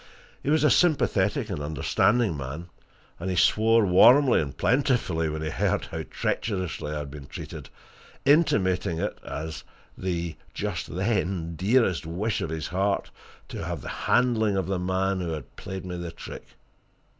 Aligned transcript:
He 0.41 0.49
was 0.49 0.63
a 0.63 0.71
sympathetic 0.71 1.51
and 1.51 1.59
an 1.59 1.63
understanding 1.65 2.35
man, 2.35 2.69
and 3.19 3.29
he 3.29 3.35
swore 3.35 3.85
warmly 3.85 4.41
and 4.41 4.57
plentifully 4.57 5.29
when 5.29 5.43
he 5.43 5.51
heard 5.51 5.85
how 5.85 6.01
treacherously 6.09 6.91
I 6.91 6.97
had 6.97 7.11
been 7.11 7.27
treated, 7.27 7.69
intimating 8.25 8.97
it 8.97 9.19
as 9.23 9.63
the 9.95 10.37
just 10.55 10.91
then 10.95 11.55
dearest 11.55 12.07
wish 12.07 12.41
of 12.41 12.49
his 12.49 12.69
heart 12.69 13.11
to 13.49 13.63
have 13.63 13.81
the 13.81 13.89
handling 14.09 14.57
of 14.57 14.65
the 14.65 14.79
man 14.79 15.19
who 15.21 15.33
had 15.33 15.55
played 15.55 15.85
me 15.85 15.97
the 15.97 16.11
trick. 16.11 16.47